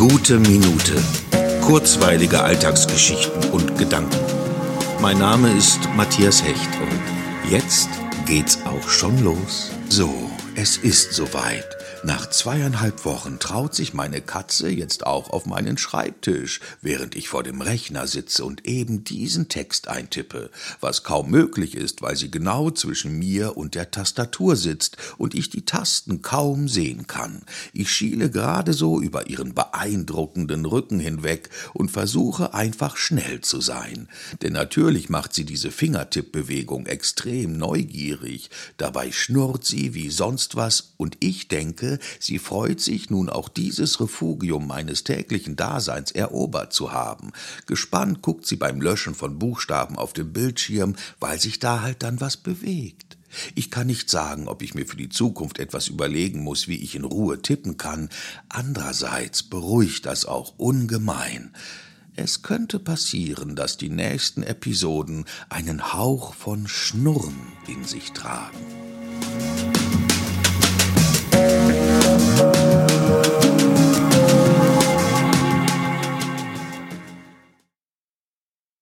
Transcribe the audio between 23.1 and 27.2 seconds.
mir und der Tastatur sitzt und ich die Tasten kaum sehen